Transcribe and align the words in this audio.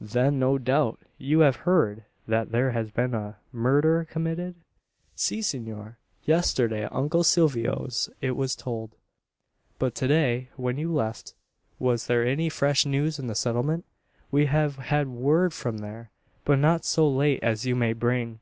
"Then, 0.00 0.38
no 0.38 0.56
doubt, 0.56 1.00
you 1.18 1.40
have 1.40 1.56
heard 1.66 2.04
that 2.28 2.52
there 2.52 2.70
has 2.70 2.92
been 2.92 3.12
a 3.12 3.38
murder 3.50 4.04
committed?" 4.08 4.54
"Si, 5.16 5.42
senor. 5.42 5.98
Yesterday 6.22 6.84
at 6.84 6.92
uncle 6.94 7.24
Silvio's 7.24 8.08
it 8.20 8.36
was 8.36 8.54
told." 8.54 8.94
"But 9.80 9.96
to 9.96 10.06
day 10.06 10.50
when 10.54 10.78
you 10.78 10.92
left 10.92 11.34
was 11.80 12.06
there 12.06 12.24
any 12.24 12.48
fresh 12.48 12.86
news 12.86 13.18
in 13.18 13.26
the 13.26 13.34
Settlement? 13.34 13.84
We've 14.30 14.46
had 14.48 15.08
word 15.08 15.52
from 15.52 15.78
there; 15.78 16.12
but 16.44 16.60
not 16.60 16.84
so 16.84 17.08
late 17.10 17.42
as 17.42 17.66
you 17.66 17.74
may 17.74 17.94
bring. 17.94 18.38